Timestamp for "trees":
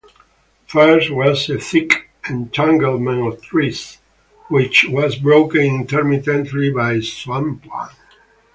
3.39-3.99